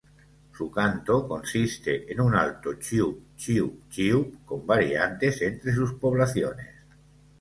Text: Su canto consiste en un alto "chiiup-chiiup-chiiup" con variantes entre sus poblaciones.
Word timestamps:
Su 0.51 0.71
canto 0.71 1.27
consiste 1.27 2.11
en 2.11 2.21
un 2.21 2.33
alto 2.33 2.71
"chiiup-chiiup-chiiup" 2.71 4.43
con 4.45 4.65
variantes 4.65 5.43
entre 5.43 5.73
sus 5.75 5.93
poblaciones. 5.93 6.73